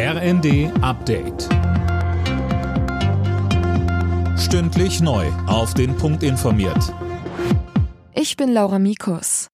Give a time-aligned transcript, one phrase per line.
[0.00, 1.48] RND Update.
[4.38, 5.26] Stündlich neu.
[5.48, 6.94] Auf den Punkt informiert.
[8.14, 9.48] Ich bin Laura Mikus.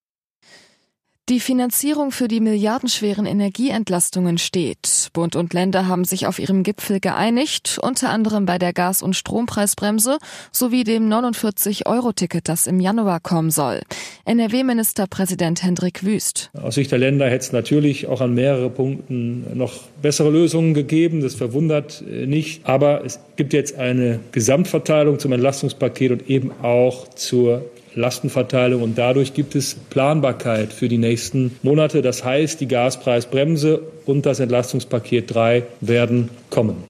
[1.31, 5.09] Die Finanzierung für die milliardenschweren Energieentlastungen steht.
[5.15, 9.17] Bund und Länder haben sich auf ihrem Gipfel geeinigt, unter anderem bei der Gas- und
[9.17, 10.19] Strompreisbremse
[10.53, 13.81] sowie dem 49-Euro-Ticket, das im Januar kommen soll.
[14.27, 16.51] NRW-Ministerpräsident Hendrik Wüst.
[16.61, 21.21] Aus Sicht der Länder hätte es natürlich auch an mehrere Punkten noch bessere Lösungen gegeben.
[21.21, 22.63] Das verwundert äh, nicht.
[22.65, 27.65] Aber es gibt jetzt eine Gesamtverteilung zum Entlastungspaket und eben auch zur
[27.95, 32.03] Lastenverteilung und dadurch gibt es Planbarkeit für die nächsten Monate.
[32.03, 36.85] Das heißt, die Gaspreisbremse und das Entlastungspaket 3 werden kommen.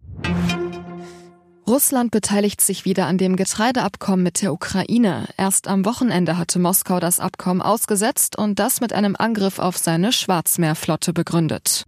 [1.67, 5.27] Russland beteiligt sich wieder an dem Getreideabkommen mit der Ukraine.
[5.39, 10.13] Erst am Wochenende hatte Moskau das Abkommen ausgesetzt und das mit einem Angriff auf seine
[10.13, 11.87] Schwarzmeerflotte begründet.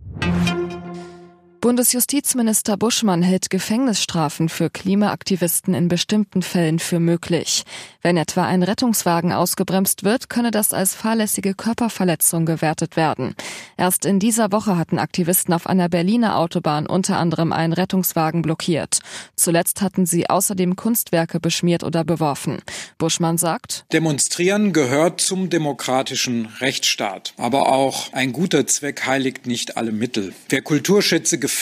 [1.66, 7.64] Bundesjustizminister Buschmann hält Gefängnisstrafen für Klimaaktivisten in bestimmten Fällen für möglich.
[8.03, 13.34] Wenn etwa ein Rettungswagen ausgebremst wird, könne das als fahrlässige Körperverletzung gewertet werden.
[13.77, 19.00] Erst in dieser Woche hatten Aktivisten auf einer Berliner Autobahn unter anderem einen Rettungswagen blockiert.
[19.34, 22.59] Zuletzt hatten sie außerdem Kunstwerke beschmiert oder beworfen.
[22.97, 27.34] Buschmann sagt, Demonstrieren gehört zum demokratischen Rechtsstaat.
[27.39, 30.33] Aber auch ein guter Zweck heiligt nicht alle Mittel.
[30.48, 31.56] Wer Kulturschätze gefährdet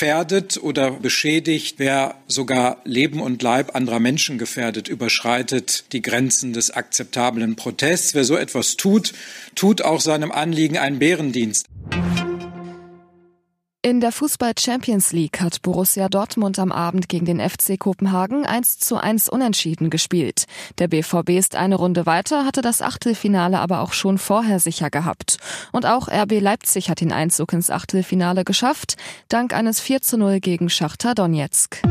[0.62, 7.56] oder beschädigt, wer sogar Leben und Leib anderer Menschen gefährdet, überschreitet die Grenzen des akzeptablen
[7.56, 8.14] Protests.
[8.14, 9.12] Wer so etwas tut,
[9.54, 11.66] tut auch seinem Anliegen einen Bärendienst.
[13.86, 18.78] In der Fußball Champions League hat Borussia Dortmund am Abend gegen den FC Kopenhagen 1
[18.78, 20.44] zu 1 unentschieden gespielt.
[20.78, 25.36] Der BVB ist eine Runde weiter, hatte das Achtelfinale aber auch schon vorher sicher gehabt.
[25.70, 28.96] Und auch RB Leipzig hat den Einzug ins Achtelfinale geschafft,
[29.28, 31.82] dank eines 4 zu 0 gegen Schachter Donetsk.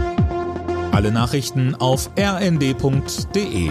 [0.92, 3.70] Alle Nachrichten auf rnd.de